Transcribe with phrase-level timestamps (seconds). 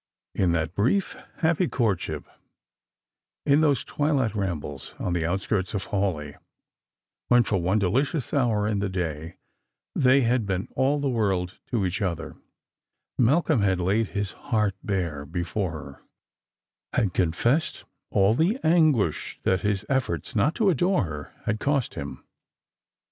[0.33, 2.25] In that brief happy courtship,
[3.45, 6.37] in those twiUt rambles on the outskirts of Hawleigh,
[7.27, 9.37] when for one delicious hour in the day
[9.93, 12.35] they had been all the world to each other,
[13.19, 16.01] Malcolm had laid hia heart bare before her,
[16.93, 22.23] had confessed all the anguish that his efforts not to adore her had cost him.